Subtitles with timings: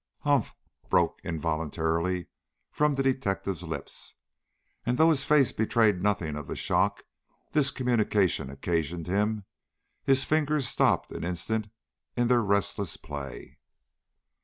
[0.21, 0.55] '""Humph!"
[0.89, 2.25] broke involuntarily
[2.71, 4.15] from the detective's lips,
[4.83, 7.03] and, though his face betrayed nothing of the shock
[7.51, 9.45] this communication occasioned him,
[10.03, 11.67] his fingers stopped an instant
[12.17, 13.59] in their restless play.